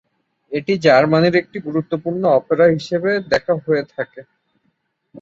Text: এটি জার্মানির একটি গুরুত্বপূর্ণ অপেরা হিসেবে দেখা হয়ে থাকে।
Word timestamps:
এটি 0.51 0.73
জার্মানির 0.85 1.35
একটি 1.41 1.57
গুরুত্বপূর্ণ 1.67 2.23
অপেরা 2.39 2.65
হিসেবে 2.75 3.11
দেখা 3.31 3.53
হয়ে 3.63 3.83
থাকে। 3.93 4.21